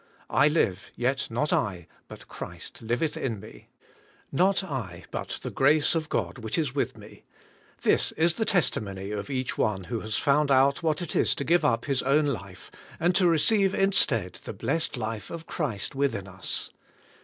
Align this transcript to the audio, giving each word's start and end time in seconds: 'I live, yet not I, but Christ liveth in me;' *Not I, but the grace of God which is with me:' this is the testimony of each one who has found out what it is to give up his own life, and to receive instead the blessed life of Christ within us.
'I 0.31 0.47
live, 0.47 0.91
yet 0.95 1.27
not 1.29 1.53
I, 1.53 1.85
but 2.07 2.27
Christ 2.27 2.81
liveth 2.81 3.15
in 3.15 3.39
me;' 3.39 3.67
*Not 4.31 4.63
I, 4.63 5.03
but 5.11 5.37
the 5.43 5.51
grace 5.51 5.93
of 5.93 6.09
God 6.09 6.39
which 6.39 6.57
is 6.57 6.73
with 6.73 6.97
me:' 6.97 7.23
this 7.83 8.11
is 8.13 8.33
the 8.33 8.43
testimony 8.43 9.11
of 9.11 9.29
each 9.29 9.59
one 9.59 9.83
who 9.83 9.99
has 9.99 10.17
found 10.17 10.49
out 10.49 10.81
what 10.81 11.03
it 11.03 11.15
is 11.15 11.35
to 11.35 11.43
give 11.43 11.63
up 11.63 11.85
his 11.85 12.01
own 12.01 12.25
life, 12.25 12.71
and 12.99 13.13
to 13.13 13.27
receive 13.27 13.75
instead 13.75 14.39
the 14.43 14.53
blessed 14.53 14.97
life 14.97 15.29
of 15.29 15.45
Christ 15.45 15.93
within 15.93 16.27
us. 16.27 16.71